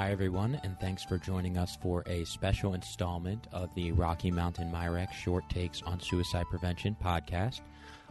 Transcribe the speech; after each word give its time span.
Hi, 0.00 0.12
everyone, 0.12 0.58
and 0.64 0.80
thanks 0.80 1.04
for 1.04 1.18
joining 1.18 1.58
us 1.58 1.76
for 1.76 2.02
a 2.06 2.24
special 2.24 2.72
installment 2.72 3.48
of 3.52 3.68
the 3.74 3.92
Rocky 3.92 4.30
Mountain 4.30 4.72
MIRECC 4.72 5.12
Short 5.12 5.46
Takes 5.50 5.82
on 5.82 6.00
Suicide 6.00 6.46
Prevention 6.48 6.96
podcast. 7.04 7.60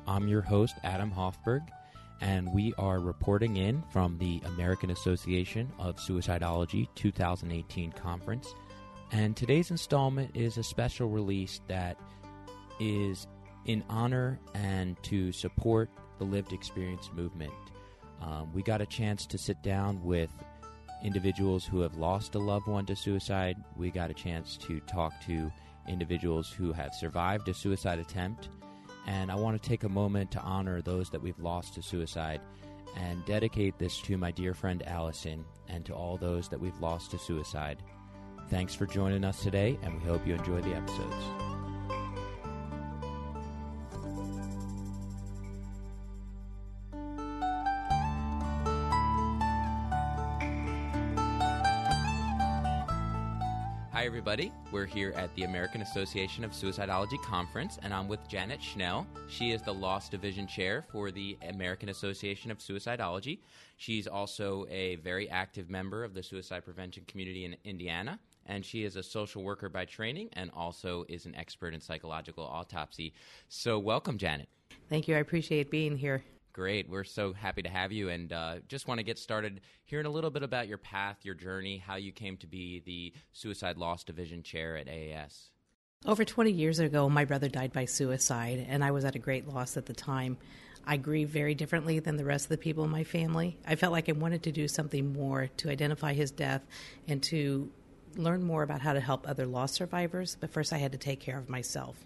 I'm 0.06 0.28
your 0.28 0.44
host, 0.44 0.76
Adam 0.84 1.12
Hoffberg, 1.12 1.68
and 2.22 2.54
we 2.54 2.76
are 2.78 3.00
reporting 3.00 3.58
in 3.58 3.82
from 3.90 4.20
the 4.20 4.40
American 4.46 4.92
Association 4.92 5.68
of 5.80 5.96
Suicidology 5.96 6.88
2018 6.94 7.92
conference. 7.94 8.54
And 9.12 9.36
today's 9.36 9.72
installment 9.72 10.38
is 10.38 10.60
a 10.60 10.64
special 10.64 11.10
release 11.10 11.60
that 11.70 11.98
is 12.80 13.26
in 13.66 13.84
honor 13.90 14.40
and 14.54 14.96
to 15.06 15.32
support 15.32 15.90
the 16.20 16.24
lived 16.24 16.54
experience 16.54 17.10
movement. 17.16 17.52
Um, 18.22 18.54
we 18.54 18.62
got 18.62 18.80
a 18.80 18.86
chance 18.86 19.26
to 19.26 19.40
sit 19.40 19.64
down 19.64 20.04
with 20.04 20.30
individuals 21.04 21.66
who 21.66 21.82
have 21.82 21.96
lost 21.96 22.36
a 22.36 22.40
loved 22.40 22.68
one 22.68 22.86
to 22.88 22.96
suicide. 22.96 23.58
We 23.76 23.92
got 23.92 24.12
a 24.12 24.14
chance 24.14 24.58
to 24.58 24.80
talk 24.82 25.14
to 25.28 25.52
individuals 25.88 26.52
who 26.52 26.72
have 26.74 26.94
survived 26.94 27.48
a 27.48 27.54
suicide 27.54 28.00
attempt. 28.00 28.50
And 29.08 29.32
I 29.32 29.36
want 29.36 29.62
to 29.62 29.70
take 29.70 29.84
a 29.84 29.90
moment 29.90 30.32
to 30.32 30.42
honor 30.42 30.82
those 30.82 31.10
that 31.10 31.22
we've 31.22 31.40
lost 31.40 31.74
to 31.76 31.82
suicide 31.82 32.42
and 32.96 33.26
dedicate 33.26 33.78
this 33.78 34.02
to 34.02 34.18
my 34.18 34.32
dear 34.32 34.54
friend 34.54 34.84
Allison 34.86 35.46
and 35.68 35.86
to 35.86 35.94
all 35.94 36.18
those 36.18 36.50
that 36.50 36.60
we've 36.60 36.80
lost 36.80 37.12
to 37.12 37.20
suicide. 37.20 37.84
Thanks 38.50 38.74
for 38.74 38.86
joining 38.86 39.24
us 39.24 39.44
today, 39.44 39.78
and 39.84 39.94
we 39.94 40.08
hope 40.08 40.26
you 40.26 40.34
enjoy 40.34 40.62
the 40.62 40.76
episodes. 40.76 41.59
Everybody. 54.20 54.52
We're 54.74 54.86
here 54.86 55.14
at 55.16 55.34
the 55.36 55.44
American 55.44 55.82
Association 55.82 56.44
of 56.44 56.52
Suicidology 56.52 57.24
Conference, 57.24 57.80
and 57.84 57.94
I'm 57.94 58.10
with 58.10 58.20
Janet 58.28 58.62
Schnell. 58.62 59.08
She 59.30 59.52
is 59.52 59.62
the 59.62 59.74
Loss 59.74 60.10
Division 60.10 60.46
Chair 60.46 60.84
for 60.92 61.10
the 61.10 61.38
American 61.48 61.88
Association 61.88 62.52
of 62.52 62.58
Suicidology. 62.58 63.40
She's 63.78 64.08
also 64.08 64.66
a 64.70 64.98
very 64.98 65.30
active 65.30 65.70
member 65.70 66.04
of 66.04 66.14
the 66.14 66.22
suicide 66.22 66.66
prevention 66.66 67.06
community 67.08 67.46
in 67.46 67.56
Indiana, 67.64 68.20
and 68.46 68.66
she 68.66 68.84
is 68.84 68.98
a 68.98 69.04
social 69.04 69.42
worker 69.42 69.70
by 69.70 69.86
training 69.86 70.28
and 70.34 70.52
also 70.54 71.06
is 71.08 71.26
an 71.26 71.34
expert 71.36 71.74
in 71.74 71.80
psychological 71.80 72.44
autopsy. 72.44 73.14
So, 73.48 73.80
welcome, 73.80 74.18
Janet. 74.18 74.50
Thank 74.90 75.08
you. 75.08 75.16
I 75.16 75.20
appreciate 75.20 75.72
being 75.72 75.96
here. 75.96 76.26
Great. 76.52 76.90
We're 76.90 77.04
so 77.04 77.34
happy 77.34 77.62
to 77.62 77.70
have 77.70 77.92
you 77.92 78.10
and 78.10 78.34
uh, 78.34 78.56
just 78.68 78.88
want 78.88 79.00
to 79.00 79.04
get 79.04 79.20
started 79.20 79.62
hearing 79.86 80.06
a 80.06 80.10
little 80.10 80.32
bit 80.32 80.44
about 80.44 80.68
your 80.68 80.80
path, 80.80 81.18
your 81.24 81.36
journey, 81.36 81.78
how 81.78 81.96
you 81.96 82.12
came 82.12 82.38
to 82.38 82.48
be 82.48 82.82
the 82.86 83.14
Suicide 83.32 83.78
Loss 83.78 84.06
Division 84.06 84.42
Chair 84.42 84.76
at 84.76 84.88
AAS. 84.88 85.50
Over 86.06 86.26
20 86.26 86.52
years 86.52 86.80
ago, 86.80 87.10
my 87.10 87.26
brother 87.26 87.50
died 87.50 87.74
by 87.74 87.86
suicide, 87.86 88.66
and 88.70 88.84
I 88.84 88.92
was 88.92 89.06
at 89.06 89.16
a 89.16 89.20
great 89.20 89.48
loss 89.48 89.78
at 89.78 89.86
the 89.86 89.94
time. 89.94 90.38
I 90.86 90.98
grieved 90.98 91.32
very 91.32 91.54
differently 91.54 92.00
than 92.00 92.16
the 92.16 92.26
rest 92.26 92.46
of 92.46 92.50
the 92.50 92.58
people 92.58 92.84
in 92.84 92.90
my 92.90 93.04
family. 93.04 93.60
I 93.68 93.76
felt 93.76 93.92
like 93.92 94.10
I 94.10 94.14
wanted 94.14 94.44
to 94.44 94.52
do 94.52 94.68
something 94.68 95.14
more 95.14 95.50
to 95.58 95.70
identify 95.70 96.14
his 96.14 96.32
death 96.32 96.62
and 97.08 97.22
to 97.24 97.70
learn 98.16 98.44
more 98.44 98.64
about 98.64 98.82
how 98.82 98.94
to 98.94 99.00
help 99.00 99.28
other 99.28 99.46
loss 99.46 99.74
survivors, 99.74 100.38
but 100.40 100.52
first 100.52 100.74
I 100.74 100.78
had 100.78 100.94
to 100.94 100.98
take 100.98 101.20
care 101.20 101.38
of 101.38 101.50
myself. 101.50 101.98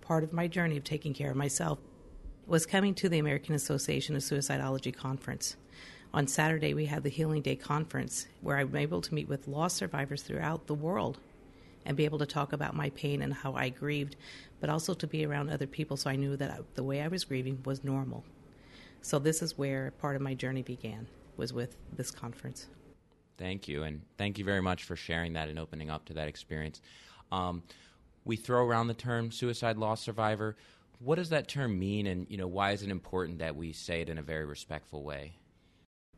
Part 0.00 0.24
of 0.24 0.32
my 0.32 0.46
journey 0.46 0.76
of 0.76 0.84
taking 0.84 1.14
care 1.14 1.30
of 1.30 1.36
myself 1.36 1.78
was 2.48 2.64
coming 2.64 2.94
to 2.94 3.10
the 3.10 3.18
American 3.18 3.54
Association 3.54 4.16
of 4.16 4.22
Suicidology 4.22 4.94
conference. 4.94 5.56
On 6.14 6.26
Saturday, 6.26 6.72
we 6.72 6.86
had 6.86 7.02
the 7.02 7.10
Healing 7.10 7.42
Day 7.42 7.56
conference 7.56 8.26
where 8.40 8.56
I'm 8.56 8.74
able 8.74 9.02
to 9.02 9.14
meet 9.14 9.28
with 9.28 9.46
lost 9.46 9.76
survivors 9.76 10.22
throughout 10.22 10.66
the 10.66 10.74
world 10.74 11.18
and 11.84 11.94
be 11.94 12.06
able 12.06 12.18
to 12.18 12.26
talk 12.26 12.54
about 12.54 12.74
my 12.74 12.88
pain 12.90 13.20
and 13.20 13.34
how 13.34 13.52
I 13.52 13.68
grieved, 13.68 14.16
but 14.60 14.70
also 14.70 14.94
to 14.94 15.06
be 15.06 15.26
around 15.26 15.50
other 15.50 15.66
people 15.66 15.98
so 15.98 16.08
I 16.08 16.16
knew 16.16 16.38
that 16.38 16.74
the 16.74 16.82
way 16.82 17.02
I 17.02 17.08
was 17.08 17.24
grieving 17.24 17.60
was 17.66 17.84
normal. 17.84 18.24
So 19.02 19.18
this 19.18 19.42
is 19.42 19.58
where 19.58 19.90
part 19.98 20.16
of 20.16 20.22
my 20.22 20.32
journey 20.32 20.62
began 20.62 21.06
was 21.36 21.52
with 21.52 21.76
this 21.92 22.10
conference. 22.10 22.66
Thank 23.36 23.68
you, 23.68 23.82
and 23.82 24.00
thank 24.16 24.38
you 24.38 24.44
very 24.46 24.62
much 24.62 24.84
for 24.84 24.96
sharing 24.96 25.34
that 25.34 25.50
and 25.50 25.58
opening 25.58 25.90
up 25.90 26.06
to 26.06 26.14
that 26.14 26.28
experience. 26.28 26.80
Um, 27.30 27.62
we 28.24 28.36
throw 28.36 28.66
around 28.66 28.88
the 28.88 28.94
term 28.94 29.30
suicide 29.30 29.76
loss 29.76 30.00
survivor 30.00 30.56
what 30.98 31.16
does 31.16 31.30
that 31.30 31.48
term 31.48 31.78
mean, 31.78 32.06
and 32.06 32.26
you 32.28 32.36
know 32.36 32.46
why 32.46 32.72
is 32.72 32.82
it 32.82 32.90
important 32.90 33.38
that 33.38 33.56
we 33.56 33.72
say 33.72 34.00
it 34.00 34.08
in 34.08 34.18
a 34.18 34.22
very 34.22 34.44
respectful 34.44 35.02
way? 35.02 35.34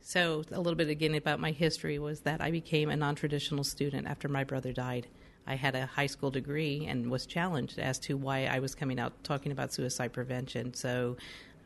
So, 0.00 0.44
a 0.50 0.58
little 0.58 0.76
bit 0.76 0.88
again 0.88 1.14
about 1.14 1.40
my 1.40 1.50
history 1.50 1.98
was 1.98 2.20
that 2.20 2.40
I 2.40 2.50
became 2.50 2.88
a 2.88 2.96
non 2.96 3.14
traditional 3.14 3.64
student 3.64 4.06
after 4.06 4.28
my 4.28 4.44
brother 4.44 4.72
died. 4.72 5.06
I 5.46 5.56
had 5.56 5.74
a 5.74 5.86
high 5.86 6.06
school 6.06 6.30
degree 6.30 6.86
and 6.86 7.10
was 7.10 7.26
challenged 7.26 7.78
as 7.78 7.98
to 8.00 8.16
why 8.16 8.46
I 8.46 8.60
was 8.60 8.74
coming 8.74 8.98
out 8.98 9.12
talking 9.24 9.52
about 9.52 9.72
suicide 9.72 10.12
prevention. 10.12 10.74
So, 10.74 11.16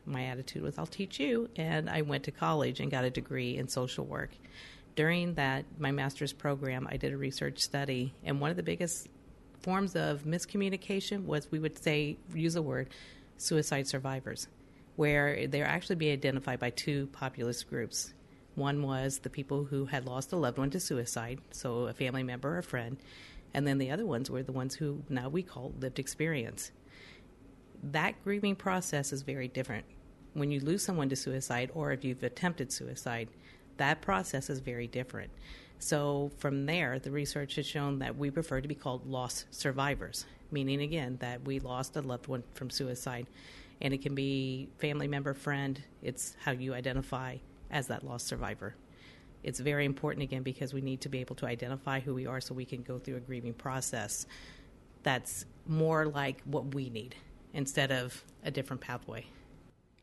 my 0.05 0.25
attitude 0.25 0.63
was, 0.63 0.77
I'll 0.77 0.85
teach 0.85 1.19
you. 1.19 1.49
And 1.55 1.89
I 1.89 2.01
went 2.01 2.25
to 2.25 2.31
college 2.31 2.79
and 2.79 2.91
got 2.91 3.05
a 3.05 3.09
degree 3.09 3.57
in 3.57 3.67
social 3.67 4.05
work. 4.05 4.31
During 4.95 5.33
that, 5.33 5.65
my 5.77 5.91
master's 5.91 6.31
program, 6.31 6.87
I 6.89 6.97
did 6.97 7.11
a 7.11 7.17
research 7.17 7.59
study, 7.59 8.13
and 8.23 8.39
one 8.39 8.49
of 8.49 8.55
the 8.55 8.63
biggest 8.63 9.09
forms 9.65 9.95
of 9.95 10.25
miscommunication 10.25 11.25
was 11.25 11.49
we 11.49 11.57
would 11.57 11.75
say, 11.75 12.17
use 12.35 12.55
a 12.55 12.61
word, 12.61 12.87
suicide 13.37 13.87
survivors, 13.87 14.47
where 14.95 15.47
they're 15.47 15.65
actually 15.65 15.95
being 15.95 16.13
identified 16.13 16.59
by 16.59 16.69
two 16.69 17.07
populist 17.07 17.67
groups. 17.67 18.13
One 18.53 18.83
was 18.83 19.17
the 19.17 19.29
people 19.31 19.63
who 19.63 19.85
had 19.85 20.05
lost 20.05 20.31
a 20.31 20.35
loved 20.35 20.59
one 20.59 20.69
to 20.69 20.79
suicide, 20.79 21.39
so 21.49 21.87
a 21.87 21.93
family 21.93 22.21
member 22.21 22.49
or 22.53 22.59
a 22.59 22.63
friend, 22.63 22.97
and 23.55 23.65
then 23.65 23.79
the 23.79 23.89
other 23.89 24.05
ones 24.05 24.29
were 24.29 24.43
the 24.43 24.51
ones 24.51 24.75
who 24.75 25.01
now 25.09 25.29
we 25.29 25.41
call 25.41 25.73
lived 25.79 25.97
experience. 25.97 26.71
That 27.81 28.23
grieving 28.23 28.55
process 28.55 29.11
is 29.11 29.23
very 29.23 29.47
different. 29.47 29.85
When 30.33 30.51
you 30.51 30.59
lose 30.59 30.83
someone 30.83 31.09
to 31.09 31.15
suicide 31.15 31.71
or 31.73 31.91
if 31.91 32.05
you've 32.05 32.21
attempted 32.21 32.71
suicide, 32.71 33.29
that 33.77 34.03
process 34.03 34.47
is 34.51 34.59
very 34.59 34.85
different. 34.85 35.31
So 35.79 36.31
from 36.37 36.65
there, 36.65 36.99
the 36.99 37.11
research 37.11 37.55
has 37.55 37.65
shown 37.65 37.99
that 37.99 38.17
we 38.17 38.31
prefer 38.31 38.61
to 38.61 38.67
be 38.67 38.75
called 38.75 39.05
loss 39.07 39.45
survivors, 39.51 40.25
meaning 40.51 40.81
again 40.81 41.17
that 41.19 41.43
we 41.43 41.59
lost 41.59 41.95
a 41.95 42.01
loved 42.01 42.27
one 42.27 42.43
from 42.53 42.69
suicide. 42.69 43.27
And 43.81 43.93
it 43.93 44.01
can 44.01 44.15
be 44.15 44.69
family 44.77 45.07
member, 45.07 45.33
friend, 45.33 45.81
it's 46.01 46.35
how 46.43 46.51
you 46.51 46.73
identify 46.73 47.37
as 47.71 47.87
that 47.87 48.03
lost 48.03 48.27
survivor. 48.27 48.75
It's 49.43 49.59
very 49.59 49.85
important 49.85 50.23
again 50.23 50.43
because 50.43 50.73
we 50.73 50.81
need 50.81 51.01
to 51.01 51.09
be 51.09 51.19
able 51.19 51.35
to 51.35 51.45
identify 51.45 51.99
who 51.99 52.15
we 52.15 52.25
are 52.25 52.41
so 52.41 52.55
we 52.55 52.65
can 52.65 52.81
go 52.81 52.97
through 52.97 53.17
a 53.17 53.19
grieving 53.19 53.53
process 53.53 54.25
that's 55.03 55.45
more 55.67 56.07
like 56.07 56.41
what 56.45 56.73
we 56.73 56.89
need 56.89 57.15
instead 57.53 57.91
of 57.91 58.23
a 58.43 58.49
different 58.49 58.81
pathway. 58.81 59.25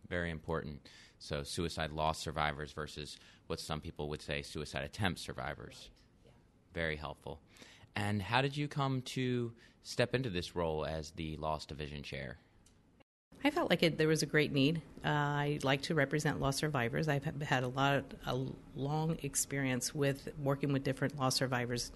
Very 0.08 0.30
important. 0.30 0.80
So, 1.22 1.44
suicide 1.44 1.92
loss 1.92 2.18
survivors 2.18 2.72
versus 2.72 3.16
what 3.46 3.60
some 3.60 3.80
people 3.80 4.08
would 4.08 4.20
say 4.20 4.42
suicide 4.42 4.82
attempt 4.82 5.20
survivors. 5.20 5.90
Yeah. 6.24 6.32
Very 6.74 6.96
helpful. 6.96 7.38
And 7.94 8.20
how 8.20 8.42
did 8.42 8.56
you 8.56 8.66
come 8.66 9.02
to 9.02 9.52
step 9.84 10.16
into 10.16 10.30
this 10.30 10.56
role 10.56 10.84
as 10.84 11.12
the 11.12 11.36
loss 11.36 11.64
division 11.64 12.02
chair? 12.02 12.38
I 13.44 13.50
felt 13.50 13.70
like 13.70 13.84
it, 13.84 13.98
there 13.98 14.08
was 14.08 14.24
a 14.24 14.26
great 14.26 14.52
need. 14.52 14.82
Uh, 15.04 15.10
I 15.10 15.58
like 15.62 15.82
to 15.82 15.94
represent 15.94 16.40
loss 16.40 16.56
survivors. 16.56 17.06
I've 17.06 17.24
had 17.24 17.62
a 17.62 17.68
lot, 17.68 17.94
of, 17.94 18.04
a 18.26 18.38
long 18.74 19.16
experience 19.22 19.94
with 19.94 20.28
working 20.42 20.72
with 20.72 20.82
different 20.82 21.16
loss 21.16 21.36
survivors, 21.36 21.92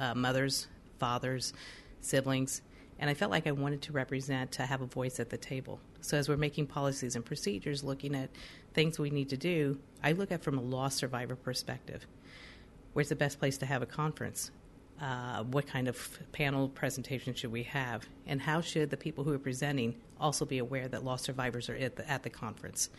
uh, 0.00 0.16
mothers, 0.16 0.66
fathers, 0.98 1.52
siblings, 2.00 2.60
and 2.98 3.10
I 3.10 3.14
felt 3.14 3.30
like 3.30 3.46
I 3.46 3.52
wanted 3.52 3.82
to 3.82 3.92
represent, 3.92 4.52
to 4.52 4.66
have 4.66 4.80
a 4.80 4.86
voice 4.86 5.18
at 5.20 5.30
the 5.30 5.36
table. 5.36 5.80
So 6.00 6.16
as 6.16 6.28
we're 6.28 6.36
making 6.36 6.66
policies 6.66 7.16
and 7.16 7.24
procedures, 7.24 7.82
looking 7.82 8.14
at 8.14 8.30
things 8.72 8.98
we 8.98 9.10
need 9.10 9.28
to 9.30 9.36
do, 9.36 9.78
I 10.02 10.12
look 10.12 10.30
at 10.30 10.42
from 10.42 10.58
a 10.58 10.62
loss 10.62 10.94
survivor 10.94 11.36
perspective. 11.36 12.06
Where's 12.92 13.08
the 13.08 13.16
best 13.16 13.38
place 13.38 13.58
to 13.58 13.66
have 13.66 13.82
a 13.82 13.86
conference? 13.86 14.50
Uh, 15.00 15.42
what 15.42 15.66
kind 15.66 15.88
of 15.88 16.18
panel 16.30 16.68
presentation 16.68 17.34
should 17.34 17.50
we 17.50 17.64
have? 17.64 18.06
And 18.26 18.40
how 18.40 18.60
should 18.60 18.90
the 18.90 18.96
people 18.96 19.24
who 19.24 19.32
are 19.32 19.38
presenting 19.38 19.96
also 20.20 20.44
be 20.44 20.58
aware 20.58 20.86
that 20.86 21.04
loss 21.04 21.22
survivors 21.22 21.68
are 21.68 21.74
at 21.74 21.96
the, 21.96 22.08
at 22.08 22.22
the 22.22 22.30
conference? 22.30 22.90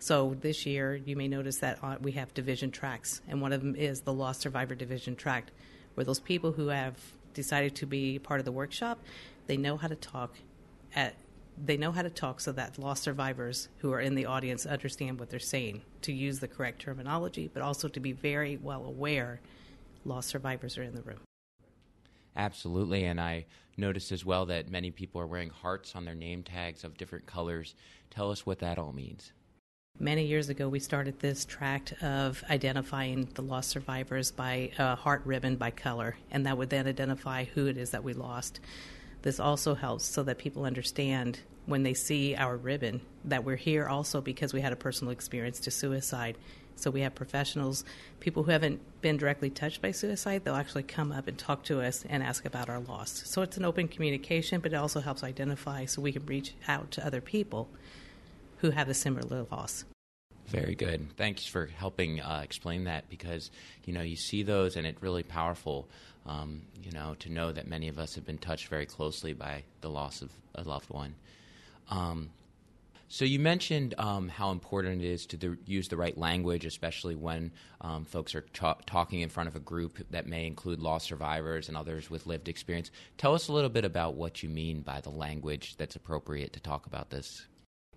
So 0.00 0.36
this 0.40 0.66
year, 0.66 0.96
you 0.96 1.14
may 1.14 1.28
notice 1.28 1.58
that 1.58 1.78
uh, 1.80 1.96
we 2.00 2.12
have 2.12 2.34
division 2.34 2.72
tracks, 2.72 3.20
and 3.28 3.40
one 3.40 3.52
of 3.52 3.60
them 3.60 3.76
is 3.76 4.00
the 4.00 4.12
loss 4.12 4.38
survivor 4.38 4.74
division 4.74 5.14
track, 5.14 5.52
where 5.94 6.04
those 6.04 6.18
people 6.18 6.50
who 6.50 6.68
have 6.68 6.98
decided 7.34 7.76
to 7.76 7.86
be 7.86 8.18
part 8.18 8.40
of 8.40 8.44
the 8.44 8.52
workshop 8.52 8.98
they 9.46 9.56
know 9.56 9.76
how 9.76 9.88
to 9.88 9.96
talk 9.96 10.36
at 10.94 11.14
they 11.56 11.76
know 11.76 11.92
how 11.92 12.02
to 12.02 12.10
talk 12.10 12.40
so 12.40 12.50
that 12.50 12.78
lost 12.78 13.04
survivors 13.04 13.68
who 13.78 13.92
are 13.92 14.00
in 14.00 14.16
the 14.16 14.26
audience 14.26 14.66
understand 14.66 15.20
what 15.20 15.30
they're 15.30 15.38
saying 15.38 15.82
to 16.02 16.12
use 16.12 16.40
the 16.40 16.48
correct 16.48 16.80
terminology 16.80 17.48
but 17.52 17.62
also 17.62 17.86
to 17.86 18.00
be 18.00 18.12
very 18.12 18.56
well 18.56 18.84
aware 18.84 19.40
lost 20.04 20.28
survivors 20.28 20.76
are 20.76 20.82
in 20.82 20.94
the 20.94 21.02
room. 21.02 21.20
Absolutely 22.36 23.04
and 23.04 23.20
i 23.20 23.46
noticed 23.76 24.12
as 24.12 24.24
well 24.24 24.46
that 24.46 24.70
many 24.70 24.90
people 24.90 25.20
are 25.20 25.26
wearing 25.26 25.50
hearts 25.50 25.94
on 25.94 26.04
their 26.04 26.14
name 26.14 26.42
tags 26.42 26.84
of 26.84 26.96
different 26.96 27.26
colors. 27.26 27.74
Tell 28.10 28.30
us 28.30 28.46
what 28.46 28.58
that 28.60 28.78
all 28.78 28.92
means. 28.92 29.32
Many 30.00 30.24
years 30.26 30.48
ago, 30.48 30.68
we 30.68 30.80
started 30.80 31.20
this 31.20 31.44
tract 31.44 31.92
of 32.02 32.42
identifying 32.50 33.28
the 33.34 33.42
lost 33.42 33.70
survivors 33.70 34.32
by 34.32 34.72
a 34.76 34.96
heart 34.96 35.22
ribbon 35.24 35.54
by 35.54 35.70
color, 35.70 36.16
and 36.32 36.44
that 36.46 36.58
would 36.58 36.70
then 36.70 36.88
identify 36.88 37.44
who 37.44 37.66
it 37.66 37.78
is 37.78 37.90
that 37.90 38.02
we 38.02 38.12
lost. 38.12 38.58
This 39.24 39.40
also 39.40 39.74
helps 39.74 40.04
so 40.04 40.22
that 40.24 40.36
people 40.36 40.66
understand 40.66 41.38
when 41.64 41.82
they 41.82 41.94
see 41.94 42.36
our 42.36 42.58
ribbon 42.58 43.00
that 43.24 43.42
we're 43.42 43.56
here 43.56 43.88
also 43.88 44.20
because 44.20 44.52
we 44.52 44.60
had 44.60 44.74
a 44.74 44.76
personal 44.76 45.12
experience 45.12 45.60
to 45.60 45.70
suicide. 45.70 46.36
So 46.76 46.90
we 46.90 47.00
have 47.00 47.14
professionals, 47.14 47.86
people 48.20 48.42
who 48.42 48.50
haven't 48.50 48.82
been 49.00 49.16
directly 49.16 49.48
touched 49.48 49.80
by 49.80 49.92
suicide, 49.92 50.44
they'll 50.44 50.56
actually 50.56 50.82
come 50.82 51.10
up 51.10 51.26
and 51.26 51.38
talk 51.38 51.64
to 51.64 51.80
us 51.80 52.04
and 52.06 52.22
ask 52.22 52.44
about 52.44 52.68
our 52.68 52.80
loss. 52.80 53.22
So 53.24 53.40
it's 53.40 53.56
an 53.56 53.64
open 53.64 53.88
communication, 53.88 54.60
but 54.60 54.74
it 54.74 54.76
also 54.76 55.00
helps 55.00 55.24
identify 55.24 55.86
so 55.86 56.02
we 56.02 56.12
can 56.12 56.26
reach 56.26 56.52
out 56.68 56.90
to 56.90 57.06
other 57.06 57.22
people 57.22 57.70
who 58.58 58.72
have 58.72 58.90
a 58.90 58.94
similar 58.94 59.46
loss. 59.50 59.86
Very 60.46 60.74
good. 60.74 61.16
Thanks 61.16 61.46
for 61.46 61.66
helping 61.66 62.20
uh, 62.20 62.40
explain 62.42 62.84
that 62.84 63.08
because 63.08 63.50
you 63.84 63.92
know 63.92 64.02
you 64.02 64.16
see 64.16 64.42
those 64.42 64.76
and 64.76 64.86
it's 64.86 65.02
really 65.02 65.22
powerful. 65.22 65.88
Um, 66.26 66.62
you 66.82 66.90
know 66.92 67.14
to 67.20 67.30
know 67.30 67.52
that 67.52 67.66
many 67.68 67.88
of 67.88 67.98
us 67.98 68.14
have 68.14 68.24
been 68.24 68.38
touched 68.38 68.68
very 68.68 68.86
closely 68.86 69.32
by 69.32 69.64
the 69.80 69.90
loss 69.90 70.22
of 70.22 70.30
a 70.54 70.62
loved 70.62 70.90
one. 70.90 71.14
Um, 71.90 72.30
so 73.08 73.24
you 73.24 73.38
mentioned 73.38 73.94
um, 73.98 74.28
how 74.28 74.50
important 74.50 75.02
it 75.02 75.06
is 75.06 75.26
to 75.26 75.36
the, 75.36 75.56
use 75.66 75.86
the 75.86 75.96
right 75.96 76.18
language, 76.18 76.64
especially 76.64 77.14
when 77.14 77.52
um, 77.80 78.04
folks 78.04 78.34
are 78.34 78.44
talking 78.86 79.20
in 79.20 79.28
front 79.28 79.48
of 79.48 79.54
a 79.54 79.60
group 79.60 79.98
that 80.10 80.26
may 80.26 80.46
include 80.46 80.80
lost 80.80 81.06
survivors 81.06 81.68
and 81.68 81.76
others 81.76 82.10
with 82.10 82.26
lived 82.26 82.48
experience. 82.48 82.90
Tell 83.16 83.34
us 83.34 83.46
a 83.46 83.52
little 83.52 83.70
bit 83.70 83.84
about 83.84 84.14
what 84.14 84.42
you 84.42 84.48
mean 84.48 84.80
by 84.80 85.00
the 85.00 85.10
language 85.10 85.76
that's 85.76 85.94
appropriate 85.94 86.52
to 86.54 86.60
talk 86.60 86.86
about 86.86 87.10
this. 87.10 87.46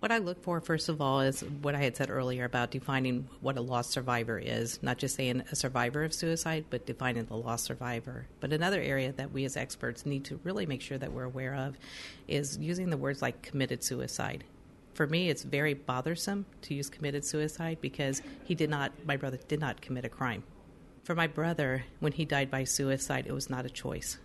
What 0.00 0.12
I 0.12 0.18
look 0.18 0.40
for, 0.44 0.60
first 0.60 0.88
of 0.88 1.00
all, 1.00 1.20
is 1.20 1.40
what 1.40 1.74
I 1.74 1.78
had 1.78 1.96
said 1.96 2.08
earlier 2.08 2.44
about 2.44 2.70
defining 2.70 3.28
what 3.40 3.56
a 3.56 3.60
lost 3.60 3.90
survivor 3.90 4.38
is, 4.38 4.80
not 4.80 4.98
just 4.98 5.16
saying 5.16 5.42
a 5.50 5.56
survivor 5.56 6.04
of 6.04 6.14
suicide, 6.14 6.66
but 6.70 6.86
defining 6.86 7.24
the 7.24 7.34
lost 7.34 7.64
survivor. 7.64 8.26
But 8.38 8.52
another 8.52 8.80
area 8.80 9.10
that 9.12 9.32
we 9.32 9.44
as 9.44 9.56
experts 9.56 10.06
need 10.06 10.24
to 10.26 10.38
really 10.44 10.66
make 10.66 10.82
sure 10.82 10.98
that 10.98 11.12
we're 11.12 11.24
aware 11.24 11.54
of 11.54 11.76
is 12.28 12.58
using 12.58 12.90
the 12.90 12.96
words 12.96 13.22
like 13.22 13.42
committed 13.42 13.82
suicide. 13.82 14.44
For 14.94 15.08
me, 15.08 15.30
it's 15.30 15.42
very 15.42 15.74
bothersome 15.74 16.46
to 16.62 16.74
use 16.74 16.88
committed 16.88 17.24
suicide 17.24 17.78
because 17.80 18.22
he 18.44 18.54
did 18.54 18.70
not, 18.70 18.92
my 19.04 19.16
brother 19.16 19.38
did 19.48 19.58
not 19.58 19.80
commit 19.80 20.04
a 20.04 20.08
crime. 20.08 20.44
For 21.02 21.16
my 21.16 21.26
brother, 21.26 21.84
when 21.98 22.12
he 22.12 22.24
died 22.24 22.52
by 22.52 22.64
suicide, 22.64 23.26
it 23.26 23.32
was 23.32 23.50
not 23.50 23.66
a 23.66 23.70
choice. 23.70 24.18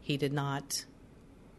He 0.00 0.16
did 0.16 0.32
not 0.32 0.86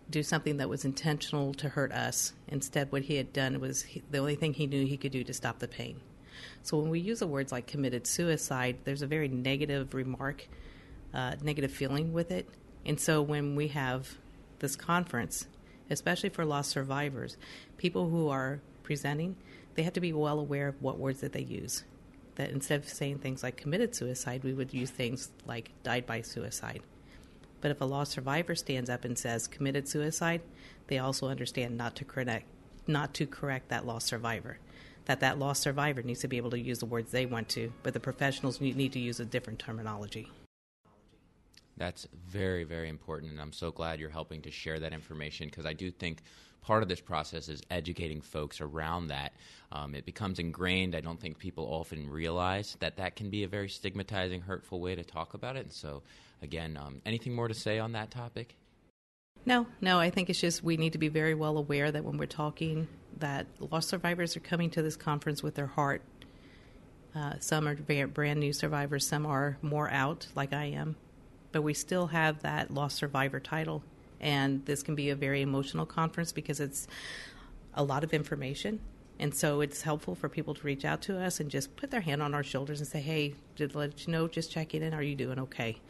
do 0.10 0.24
something 0.24 0.58
that 0.58 0.70
was 0.70 0.86
intentional 0.86 1.54
to 1.56 1.70
hurt 1.70 1.92
us. 1.92 2.34
Instead, 2.48 2.92
what 2.92 3.04
he 3.04 3.16
had 3.16 3.32
done 3.32 3.60
was 3.60 3.84
he, 3.84 4.02
the 4.10 4.18
only 4.18 4.36
thing 4.36 4.54
he 4.54 4.68
knew 4.68 4.86
he 4.86 4.98
could 4.98 5.12
do 5.12 5.24
to 5.24 5.34
stop 5.34 5.60
the 5.60 5.68
pain. 5.68 6.00
So 6.64 6.78
when 6.78 6.90
we 6.90 7.00
use 7.00 7.20
the 7.20 7.28
words 7.28 7.52
like 7.52 7.68
committed 7.68 8.08
suicide, 8.08 8.78
there's 8.84 9.02
a 9.02 9.08
very 9.08 9.28
negative 9.28 9.94
remark, 9.94 10.48
uh, 11.14 11.36
negative 11.42 11.72
feeling 11.72 12.14
with 12.14 12.32
it. 12.32 12.50
And 12.86 13.00
so 13.00 13.22
when 13.22 13.56
we 13.56 13.68
have 13.70 14.18
this 14.60 14.76
conference, 14.76 15.48
especially 15.90 16.30
for 16.30 16.46
lost 16.46 16.72
survivors, 16.72 17.38
people 17.78 18.10
who 18.10 18.30
are 18.30 18.62
presenting, 18.84 19.36
they 19.76 19.84
have 19.84 19.94
to 19.94 20.02
be 20.02 20.14
well 20.14 20.40
aware 20.40 20.70
of 20.70 20.82
what 20.82 20.98
words 20.98 21.22
that 21.22 21.34
they 21.34 21.42
use. 21.42 21.84
That 22.36 22.52
instead 22.52 22.80
of 22.80 22.90
saying 22.90 23.20
things 23.20 23.44
like 23.44 23.58
committed 23.58 23.94
suicide, 23.94 24.44
we 24.44 24.54
would 24.54 24.74
use 24.74 24.90
things 24.90 25.30
like 25.46 25.72
died 25.84 26.06
by 26.06 26.22
suicide 26.22 26.82
but 27.62 27.72
if 27.72 27.82
a 27.82 27.86
lost 27.86 28.12
survivor 28.12 28.56
stands 28.56 28.90
up 28.90 29.06
and 29.06 29.18
says 29.18 29.48
committed 29.48 29.88
suicide, 29.88 30.42
they 30.88 30.98
also 30.98 31.28
understand 31.28 31.78
not 31.78 31.96
to 31.96 32.06
correct 32.06 32.46
not 32.88 33.14
to 33.14 33.28
correct 33.28 33.70
that 33.70 33.86
lost 33.86 34.08
survivor. 34.08 34.58
That 35.06 35.20
that 35.20 35.40
lost 35.40 35.62
survivor 35.62 36.02
needs 36.02 36.22
to 36.22 36.28
be 36.28 36.38
able 36.38 36.52
to 36.52 36.60
use 36.60 36.80
the 36.80 36.86
words 36.86 37.12
they 37.12 37.26
want 37.26 37.50
to, 37.50 37.72
but 37.84 37.94
the 37.94 38.00
professionals 38.00 38.60
need 38.60 38.92
to 38.94 39.00
use 39.00 39.20
a 39.20 39.26
different 39.26 39.60
terminology. 39.60 40.32
That's 41.78 42.08
very, 42.28 42.64
very 42.64 42.90
important, 42.90 43.32
and 43.32 43.40
I'm 43.40 43.54
so 43.54 43.72
glad 43.72 44.00
you're 44.00 44.10
helping 44.10 44.42
to 44.42 44.52
share 44.52 44.80
that 44.80 44.94
information 44.94 45.48
because 45.48 45.66
I 45.66 45.74
do 45.74 45.90
think 45.92 46.22
part 46.62 46.84
of 46.84 46.90
this 46.90 47.02
process 47.02 47.50
is 47.50 47.62
educating 47.70 48.22
folks 48.22 48.62
around 48.62 49.08
that. 49.08 49.34
Um, 49.72 49.96
it 49.96 50.06
becomes 50.06 50.40
ingrained. 50.40 50.96
I 50.96 51.02
don't 51.02 51.20
think 51.20 51.38
people 51.38 51.66
often 51.66 52.10
realize 52.10 52.78
that 52.80 52.98
that 52.98 53.16
can 53.16 53.30
be 53.30 53.44
a 53.44 53.48
very 53.48 53.70
stigmatizing, 53.70 54.42
hurtful 54.42 54.80
way 54.80 54.96
to 54.96 55.04
talk 55.04 55.34
about 55.34 55.56
it. 55.56 55.62
And 55.62 55.72
so 55.72 56.02
again, 56.42 56.78
um, 56.78 57.02
anything 57.06 57.34
more 57.34 57.48
to 57.48 57.54
say 57.54 57.80
on 57.80 57.92
that 57.94 58.12
topic? 58.12 58.56
No, 59.46 59.68
no. 59.80 60.00
I 60.00 60.10
think 60.10 60.30
it's 60.30 60.42
just 60.42 60.64
we 60.64 60.78
need 60.78 60.94
to 60.94 61.00
be 61.00 61.08
very 61.08 61.34
well 61.34 61.58
aware 61.58 61.92
that 61.92 62.04
when 62.04 62.18
we're 62.18 62.26
talking, 62.26 62.88
that 63.18 63.48
lost 63.60 63.90
survivors 63.90 64.36
are 64.36 64.42
coming 64.42 64.70
to 64.72 64.82
this 64.82 64.96
conference 64.96 65.42
with 65.42 65.56
their 65.56 65.68
heart. 65.68 66.02
Uh, 67.16 67.34
some 67.40 67.68
are 67.68 67.76
brand 68.08 68.40
new 68.40 68.54
survivors. 68.54 69.08
Some 69.08 69.26
are 69.26 69.58
more 69.62 69.90
out, 69.90 70.28
like 70.36 70.54
I 70.54 70.66
am, 70.66 70.96
but 71.52 71.64
we 71.64 71.74
still 71.74 72.08
have 72.08 72.42
that 72.44 72.72
lost 72.72 72.98
survivor 72.98 73.40
title. 73.40 73.84
And 74.20 74.66
this 74.66 74.84
can 74.84 74.96
be 74.96 75.10
a 75.10 75.16
very 75.16 75.42
emotional 75.42 75.86
conference 75.86 76.32
because 76.32 76.60
it's 76.60 76.88
a 77.74 77.84
lot 77.84 78.04
of 78.04 78.14
information. 78.14 78.80
And 79.20 79.36
so 79.36 79.62
it's 79.62 79.82
helpful 79.82 80.16
for 80.16 80.30
people 80.30 80.54
to 80.54 80.62
reach 80.64 80.86
out 80.86 81.02
to 81.04 81.20
us 81.20 81.40
and 81.40 81.50
just 81.50 81.76
put 81.76 81.92
their 81.92 82.02
hand 82.02 82.22
on 82.22 82.34
our 82.34 82.44
shoulders 82.44 82.80
and 82.80 82.88
say, 82.88 83.02
hey, 83.02 83.36
did 83.56 83.76
let 83.76 84.08
you 84.08 84.14
know, 84.14 84.28
just 84.28 84.52
checking 84.52 84.82
in. 84.82 84.94
Are 84.94 85.04
you 85.04 85.16
doing 85.16 85.40
okay? 85.40 85.82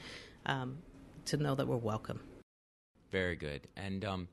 um, 0.45 0.77
to 1.25 1.37
know 1.37 1.55
that 1.55 1.67
we're 1.67 1.77
welcome. 1.77 2.19
Very 3.11 3.35
good. 3.35 3.67
And 3.75 4.05
um, 4.05 4.27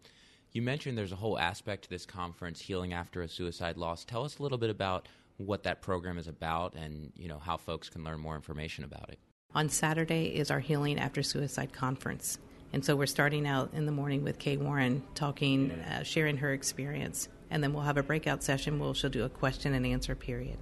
you 0.53 0.63
mentioned 0.63 0.97
there's 0.97 1.13
a 1.13 1.17
whole 1.17 1.39
aspect 1.39 1.85
to 1.85 1.91
this 1.91 2.07
conference, 2.07 2.61
healing 2.61 2.93
after 2.93 3.23
a 3.23 3.29
suicide 3.29 3.77
loss. 3.77 4.05
Tell 4.05 4.25
us 4.25 4.39
a 4.39 4.43
little 4.43 4.59
bit 4.59 4.71
about 4.71 5.09
what 5.39 5.63
that 5.65 5.83
program 5.83 6.17
is 6.17 6.29
about, 6.29 6.75
and 6.75 7.13
you 7.15 7.29
know 7.29 7.39
how 7.39 7.59
folks 7.59 7.91
can 7.91 8.03
learn 8.03 8.19
more 8.19 8.35
information 8.35 8.85
about 8.85 9.11
it. 9.11 9.19
On 9.55 9.69
Saturday 9.69 10.35
is 10.35 10.51
our 10.51 10.61
Healing 10.61 10.99
After 10.99 11.23
Suicide 11.23 11.73
conference, 11.73 12.39
and 12.73 12.85
so 12.85 12.97
we're 12.97 13.07
starting 13.07 13.47
out 13.47 13.71
in 13.73 13.87
the 13.87 13.93
morning 13.93 14.23
with 14.23 14.39
Kay 14.39 14.57
Warren 14.57 15.03
talking, 15.15 15.71
uh, 15.71 16.03
sharing 16.03 16.39
her 16.39 16.53
experience, 16.53 17.29
and 17.51 17.63
then 17.63 17.73
we'll 17.73 17.85
have 17.85 17.97
a 17.97 18.03
breakout 18.03 18.43
session 18.43 18.79
where 18.79 18.95
she'll 18.95 19.11
do 19.11 19.25
a 19.25 19.29
question 19.29 19.75
and 19.75 19.87
answer 19.87 20.15
period. 20.15 20.59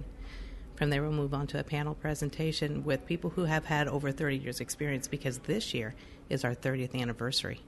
From 0.75 0.89
there, 0.89 1.01
we'll 1.01 1.11
move 1.11 1.33
on 1.33 1.47
to 1.47 1.59
a 1.59 1.63
panel 1.63 1.95
presentation 1.95 2.83
with 2.83 3.05
people 3.05 3.29
who 3.31 3.45
have 3.45 3.65
had 3.65 3.87
over 3.87 4.11
30 4.11 4.37
years' 4.37 4.59
experience 4.59 5.07
because 5.07 5.39
this 5.39 5.73
year 5.73 5.95
is 6.29 6.43
our 6.43 6.53
30th 6.53 6.99
anniversary. 6.99 7.61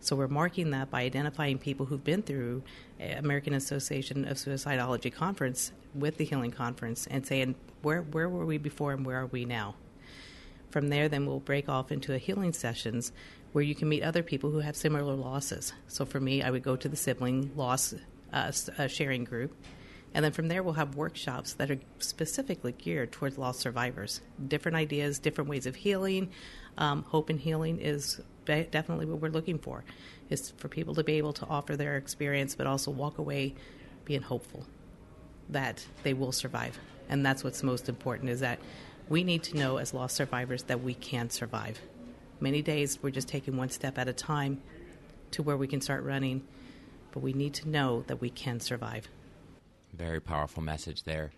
So 0.00 0.16
we're 0.16 0.28
marking 0.28 0.70
that 0.72 0.90
by 0.90 1.02
identifying 1.02 1.58
people 1.58 1.86
who've 1.86 2.04
been 2.04 2.22
through 2.22 2.62
American 3.00 3.54
Association 3.54 4.26
of 4.26 4.36
Suicidology 4.36 5.12
conference 5.12 5.72
with 5.94 6.18
the 6.18 6.24
Healing 6.24 6.50
Conference 6.50 7.06
and 7.06 7.26
saying 7.26 7.54
where 7.80 8.02
where 8.02 8.28
were 8.28 8.44
we 8.44 8.58
before 8.58 8.92
and 8.92 9.06
where 9.06 9.20
are 9.20 9.26
we 9.26 9.46
now. 9.46 9.76
From 10.74 10.88
there, 10.88 11.08
then 11.08 11.24
we'll 11.24 11.38
break 11.38 11.68
off 11.68 11.92
into 11.92 12.12
a 12.14 12.18
healing 12.18 12.52
sessions 12.52 13.12
where 13.52 13.62
you 13.62 13.74
can 13.76 13.88
meet 13.88 14.02
other 14.02 14.24
people 14.24 14.50
who 14.50 14.58
have 14.58 14.74
similar 14.74 15.14
losses. 15.14 15.72
So 15.86 16.04
for 16.04 16.18
me, 16.18 16.42
I 16.42 16.50
would 16.50 16.64
go 16.64 16.74
to 16.74 16.88
the 16.88 16.96
sibling 16.96 17.52
loss 17.54 17.94
uh, 18.32 18.50
uh 18.76 18.88
sharing 18.88 19.22
group 19.22 19.54
and 20.14 20.24
then 20.24 20.30
from 20.30 20.46
there, 20.46 20.62
we'll 20.62 20.74
have 20.74 20.94
workshops 20.94 21.54
that 21.54 21.72
are 21.72 21.78
specifically 21.98 22.70
geared 22.70 23.10
towards 23.10 23.36
lost 23.36 23.58
survivors. 23.58 24.20
Different 24.46 24.76
ideas, 24.76 25.18
different 25.18 25.50
ways 25.50 25.66
of 25.66 25.74
healing. 25.74 26.30
Um, 26.78 27.02
hope 27.02 27.30
and 27.30 27.38
healing 27.38 27.80
is 27.80 28.20
definitely 28.44 29.06
what 29.06 29.20
we're 29.20 29.30
looking 29.30 29.58
for, 29.58 29.84
is 30.30 30.52
for 30.56 30.68
people 30.68 30.94
to 30.94 31.02
be 31.02 31.14
able 31.14 31.32
to 31.34 31.46
offer 31.46 31.76
their 31.76 31.96
experience, 31.96 32.54
but 32.54 32.68
also 32.68 32.92
walk 32.92 33.18
away 33.18 33.54
being 34.04 34.22
hopeful 34.22 34.64
that 35.48 35.84
they 36.04 36.14
will 36.14 36.32
survive. 36.32 36.78
And 37.08 37.26
that's 37.26 37.42
what's 37.42 37.62
most 37.64 37.88
important 37.88 38.30
is 38.30 38.40
that 38.40 38.60
we 39.08 39.24
need 39.24 39.42
to 39.44 39.56
know 39.56 39.76
as 39.76 39.92
lost 39.92 40.16
survivors 40.16 40.64
that 40.64 40.82
we 40.82 40.94
can 40.94 41.30
survive. 41.30 41.80
Many 42.40 42.62
days 42.62 42.98
we're 43.02 43.10
just 43.10 43.28
taking 43.28 43.56
one 43.56 43.70
step 43.70 43.98
at 43.98 44.08
a 44.08 44.12
time 44.12 44.62
to 45.32 45.42
where 45.42 45.56
we 45.56 45.66
can 45.66 45.80
start 45.80 46.04
running, 46.04 46.42
but 47.12 47.20
we 47.20 47.32
need 47.32 47.54
to 47.54 47.68
know 47.68 48.04
that 48.06 48.20
we 48.20 48.30
can 48.30 48.60
survive. 48.60 49.08
Very 49.92 50.20
powerful 50.20 50.62
message 50.62 51.04
there. 51.04 51.32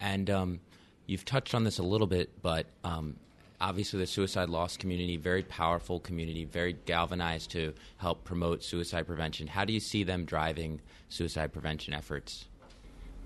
And 0.00 0.30
um, 0.30 0.60
you've 1.06 1.24
touched 1.24 1.54
on 1.54 1.64
this 1.64 1.78
a 1.78 1.82
little 1.82 2.06
bit, 2.06 2.42
but 2.42 2.66
um, 2.84 3.16
obviously 3.60 4.00
the 4.00 4.06
suicide 4.06 4.48
loss 4.48 4.76
community, 4.76 5.16
very 5.16 5.42
powerful 5.42 6.00
community, 6.00 6.44
very 6.44 6.72
galvanized 6.72 7.50
to 7.50 7.74
help 7.98 8.24
promote 8.24 8.64
suicide 8.64 9.06
prevention. 9.06 9.46
How 9.46 9.64
do 9.64 9.72
you 9.72 9.80
see 9.80 10.04
them 10.04 10.24
driving 10.24 10.80
suicide 11.08 11.52
prevention 11.52 11.92
efforts? 11.92 12.46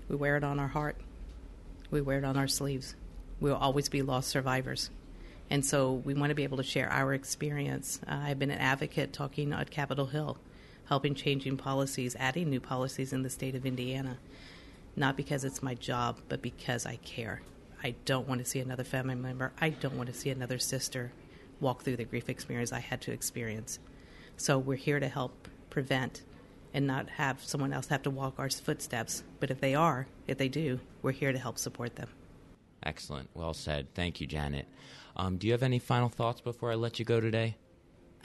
We 0.09 0.15
wear 0.15 0.35
it 0.37 0.43
on 0.43 0.59
our 0.59 0.67
heart. 0.67 0.97
We 1.91 2.01
wear 2.01 2.17
it 2.17 2.25
on 2.25 2.37
our 2.37 2.47
sleeves. 2.47 2.95
We'll 3.39 3.55
always 3.55 3.89
be 3.89 4.01
lost 4.01 4.29
survivors. 4.29 4.89
And 5.49 5.65
so 5.65 5.93
we 5.93 6.13
want 6.13 6.31
to 6.31 6.35
be 6.35 6.43
able 6.43 6.57
to 6.57 6.63
share 6.63 6.91
our 6.91 7.13
experience. 7.13 7.99
Uh, 8.07 8.21
I've 8.23 8.39
been 8.39 8.51
an 8.51 8.59
advocate 8.59 9.13
talking 9.13 9.53
at 9.53 9.69
Capitol 9.69 10.07
Hill, 10.07 10.37
helping 10.87 11.13
changing 11.13 11.57
policies, 11.57 12.15
adding 12.19 12.49
new 12.49 12.59
policies 12.59 13.13
in 13.13 13.21
the 13.21 13.29
state 13.29 13.55
of 13.55 13.65
Indiana 13.65 14.17
not 14.95 15.17
because 15.17 15.43
it's 15.43 15.61
my 15.61 15.73
job, 15.75 16.19
but 16.29 16.41
because 16.41 16.85
I 16.85 16.97
care. 16.97 17.41
I 17.83 17.95
don't 18.05 18.27
want 18.27 18.39
to 18.39 18.49
see 18.49 18.59
another 18.59 18.83
family 18.83 19.15
member. 19.15 19.51
I 19.59 19.69
don't 19.69 19.97
want 19.97 20.07
to 20.07 20.15
see 20.15 20.29
another 20.29 20.57
sister 20.57 21.11
walk 21.59 21.83
through 21.83 21.97
the 21.97 22.05
grief 22.05 22.29
experience 22.29 22.71
I 22.71 22.79
had 22.79 23.01
to 23.01 23.11
experience. 23.11 23.79
So 24.37 24.57
we're 24.57 24.75
here 24.75 24.99
to 24.99 25.07
help 25.07 25.47
prevent 25.69 26.23
and 26.73 26.87
not 26.87 27.09
have 27.09 27.43
someone 27.43 27.73
else 27.73 27.87
have 27.87 28.03
to 28.03 28.09
walk 28.09 28.35
our 28.37 28.49
footsteps. 28.49 29.23
But 29.39 29.51
if 29.51 29.61
they 29.61 29.75
are, 29.75 30.07
if 30.27 30.37
they 30.37 30.49
do, 30.49 30.79
we're 31.01 31.11
here 31.11 31.31
to 31.31 31.39
help 31.39 31.57
support 31.57 31.95
them. 31.95 32.09
Excellent. 32.85 33.29
Well 33.33 33.53
said. 33.53 33.87
Thank 33.95 34.21
you, 34.21 34.27
Janet. 34.27 34.67
Um, 35.15 35.37
do 35.37 35.47
you 35.47 35.53
have 35.53 35.63
any 35.63 35.79
final 35.79 36.09
thoughts 36.09 36.41
before 36.41 36.71
I 36.71 36.75
let 36.75 36.99
you 36.99 37.05
go 37.05 37.19
today? 37.19 37.55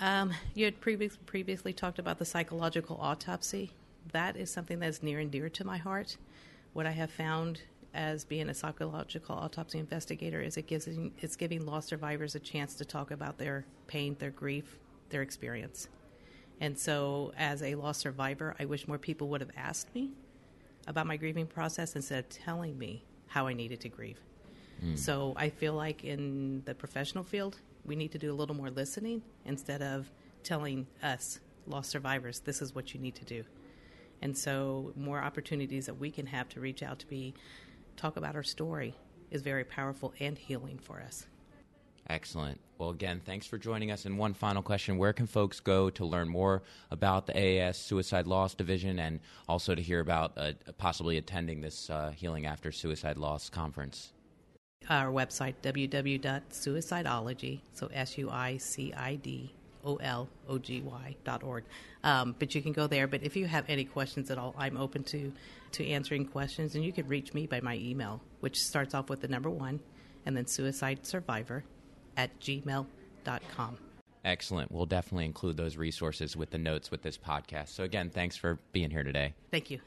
Um, 0.00 0.32
you 0.54 0.64
had 0.64 0.80
previous, 0.80 1.16
previously 1.26 1.72
talked 1.72 1.98
about 1.98 2.18
the 2.18 2.24
psychological 2.24 2.98
autopsy. 3.00 3.72
That 4.12 4.36
is 4.36 4.50
something 4.50 4.80
that's 4.80 5.02
near 5.02 5.18
and 5.18 5.30
dear 5.30 5.48
to 5.50 5.64
my 5.64 5.78
heart. 5.78 6.16
What 6.72 6.86
I 6.86 6.90
have 6.90 7.10
found 7.10 7.62
as 7.92 8.24
being 8.24 8.48
a 8.48 8.54
psychological 8.54 9.34
autopsy 9.34 9.78
investigator 9.78 10.40
is 10.40 10.56
it 10.56 10.66
gives 10.66 10.88
it's 11.18 11.36
giving 11.36 11.66
lost 11.66 11.88
survivors 11.88 12.34
a 12.34 12.40
chance 12.40 12.74
to 12.74 12.84
talk 12.84 13.10
about 13.10 13.38
their 13.38 13.64
pain, 13.88 14.16
their 14.18 14.30
grief, 14.30 14.78
their 15.10 15.22
experience. 15.22 15.88
And 16.60 16.78
so, 16.78 17.32
as 17.36 17.62
a 17.62 17.74
lost 17.74 18.00
survivor, 18.00 18.54
I 18.60 18.66
wish 18.66 18.86
more 18.86 18.98
people 18.98 19.28
would 19.28 19.40
have 19.40 19.50
asked 19.56 19.94
me 19.94 20.12
about 20.86 21.06
my 21.06 21.16
grieving 21.16 21.46
process 21.46 21.96
instead 21.96 22.20
of 22.20 22.28
telling 22.28 22.78
me 22.78 23.04
how 23.28 23.46
I 23.46 23.54
needed 23.54 23.80
to 23.80 23.88
grieve. 23.88 24.20
Mm. 24.82 24.98
So, 24.98 25.34
I 25.36 25.48
feel 25.48 25.74
like 25.74 26.04
in 26.04 26.62
the 26.64 26.74
professional 26.74 27.24
field, 27.24 27.56
we 27.84 27.96
need 27.96 28.12
to 28.12 28.18
do 28.18 28.32
a 28.32 28.34
little 28.34 28.56
more 28.56 28.70
listening 28.70 29.22
instead 29.44 29.82
of 29.82 30.10
telling 30.42 30.86
us, 31.02 31.40
lost 31.66 31.90
survivors, 31.90 32.40
this 32.40 32.62
is 32.62 32.74
what 32.74 32.94
you 32.94 33.00
need 33.00 33.14
to 33.16 33.24
do. 33.24 33.44
And 34.22 34.36
so, 34.36 34.92
more 34.96 35.20
opportunities 35.20 35.86
that 35.86 35.94
we 35.94 36.10
can 36.10 36.26
have 36.26 36.48
to 36.50 36.60
reach 36.60 36.82
out 36.82 36.98
to 37.00 37.06
be 37.06 37.34
talk 37.96 38.16
about 38.16 38.34
our 38.34 38.42
story 38.42 38.94
is 39.30 39.42
very 39.42 39.64
powerful 39.64 40.12
and 40.20 40.36
healing 40.36 40.78
for 40.78 41.00
us. 41.00 41.26
Excellent. 42.08 42.60
Well, 42.78 42.90
again, 42.90 43.20
thanks 43.24 43.46
for 43.46 43.56
joining 43.56 43.90
us. 43.92 44.04
And 44.04 44.18
one 44.18 44.34
final 44.34 44.62
question 44.62 44.98
Where 44.98 45.12
can 45.12 45.26
folks 45.26 45.60
go 45.60 45.90
to 45.90 46.04
learn 46.04 46.28
more 46.28 46.62
about 46.90 47.26
the 47.26 47.34
AAS 47.34 47.76
Suicide 47.76 48.26
Loss 48.26 48.54
Division 48.54 48.98
and 48.98 49.20
also 49.48 49.74
to 49.74 49.82
hear 49.82 50.00
about 50.00 50.32
uh, 50.36 50.52
possibly 50.76 51.18
attending 51.18 51.60
this 51.60 51.88
uh, 51.88 52.10
Healing 52.16 52.46
After 52.46 52.72
Suicide 52.72 53.16
Loss 53.16 53.50
conference? 53.50 54.12
Our 54.88 55.12
website, 55.12 55.54
www.suicidology, 55.62 57.60
so 57.72 57.88
S 57.92 58.18
U 58.18 58.28
I 58.28 58.56
C 58.56 58.92
I 58.92 59.14
D 59.16 59.54
O 59.84 59.96
L 59.96 60.28
O 60.48 60.58
G 60.58 60.80
Y 60.80 61.14
dot 61.22 61.44
org. 61.44 61.64
Um, 62.02 62.34
but 62.38 62.54
you 62.54 62.62
can 62.62 62.72
go 62.72 62.88
there. 62.88 63.06
But 63.06 63.22
if 63.22 63.36
you 63.36 63.46
have 63.46 63.64
any 63.68 63.84
questions 63.84 64.30
at 64.32 64.38
all, 64.38 64.54
I'm 64.58 64.76
open 64.76 65.04
to, 65.04 65.32
to 65.72 65.86
answering 65.86 66.24
questions. 66.26 66.74
And 66.74 66.84
you 66.84 66.92
can 66.92 67.06
reach 67.06 67.32
me 67.34 67.46
by 67.46 67.60
my 67.60 67.76
email, 67.76 68.20
which 68.40 68.58
starts 68.58 68.92
off 68.94 69.08
with 69.08 69.20
the 69.20 69.28
number 69.28 69.48
one 69.50 69.78
and 70.26 70.36
then 70.36 70.46
suicide 70.46 71.06
survivor 71.06 71.62
at 72.16 72.40
gmail.com. 72.40 73.78
Excellent. 74.24 74.72
We'll 74.72 74.86
definitely 74.86 75.26
include 75.26 75.56
those 75.56 75.76
resources 75.76 76.36
with 76.36 76.50
the 76.50 76.58
notes 76.58 76.90
with 76.90 77.02
this 77.02 77.16
podcast. 77.16 77.68
So, 77.68 77.84
again, 77.84 78.10
thanks 78.10 78.36
for 78.36 78.58
being 78.72 78.90
here 78.90 79.04
today. 79.04 79.34
Thank 79.50 79.70
you. 79.70 79.80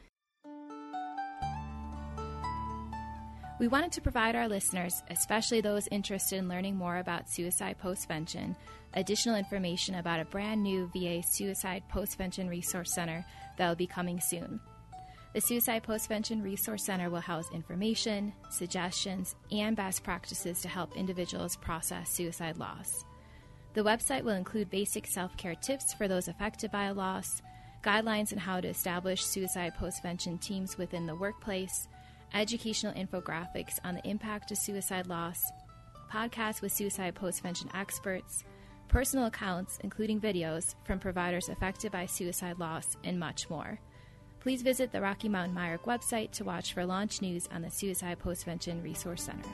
We 3.60 3.68
wanted 3.68 3.92
to 3.94 4.02
provide 4.02 4.36
our 4.36 4.48
listeners, 4.48 5.04
especially 5.12 5.62
those 5.62 5.88
interested 5.92 6.38
in 6.38 6.50
learning 6.50 6.76
more 6.76 6.98
about 6.98 7.30
suicide 7.30 7.76
postvention, 7.82 8.56
additional 8.96 9.36
information 9.36 9.96
about 9.96 10.20
a 10.20 10.26
brand 10.26 10.64
new 10.64 10.90
VA 10.94 11.22
Suicide 11.22 11.84
Postvention 11.92 12.50
Resource 12.50 12.94
Center 12.94 13.24
that 13.58 13.70
will 13.70 13.76
be 13.76 13.86
coming 13.86 14.20
soon. 14.20 14.60
The 15.34 15.42
Suicide 15.42 15.84
Postvention 15.84 16.44
Resource 16.44 16.84
Center 16.84 17.12
will 17.12 17.20
house 17.20 17.52
information, 17.54 18.34
suggestions, 18.50 19.36
and 19.52 19.76
best 19.76 20.04
practices 20.04 20.62
to 20.62 20.68
help 20.68 20.98
individuals 20.98 21.56
process 21.56 22.10
suicide 22.10 22.58
loss. 22.58 23.06
The 23.76 23.84
website 23.84 24.24
will 24.24 24.34
include 24.34 24.72
basic 24.72 25.06
self 25.08 25.36
care 25.38 25.56
tips 25.56 25.94
for 25.94 26.08
those 26.08 26.28
affected 26.28 26.72
by 26.72 26.86
a 26.86 26.94
loss, 26.94 27.42
guidelines 27.84 28.32
on 28.32 28.40
how 28.40 28.62
to 28.62 28.68
establish 28.68 29.24
suicide 29.24 29.74
postvention 29.80 30.40
teams 30.42 30.78
within 30.78 31.06
the 31.06 31.16
workplace, 31.16 31.88
educational 32.34 32.94
infographics 32.94 33.80
on 33.84 33.96
the 33.96 34.08
impact 34.08 34.52
of 34.52 34.58
suicide 34.58 35.08
loss, 35.08 35.44
podcasts 36.12 36.62
with 36.62 36.72
suicide 36.72 37.16
postvention 37.16 37.74
experts, 37.76 38.44
personal 38.88 39.26
accounts, 39.26 39.80
including 39.84 40.20
videos 40.20 40.76
from 40.86 41.00
providers 41.00 41.50
affected 41.50 41.92
by 41.92 42.06
suicide 42.06 42.60
loss, 42.60 42.96
and 43.04 43.20
much 43.20 43.50
more. 43.50 43.80
Please 44.40 44.62
visit 44.62 44.92
the 44.92 45.02
Rocky 45.02 45.30
Mountain 45.30 45.56
MIRECC 45.56 45.84
website 45.84 46.32
to 46.32 46.44
watch 46.44 46.74
for 46.74 46.86
launch 46.86 47.22
news 47.22 47.48
on 47.52 47.62
the 47.62 47.70
Suicide 47.70 48.20
Postvention 48.20 48.84
Resource 48.84 49.24
Center. 49.24 49.50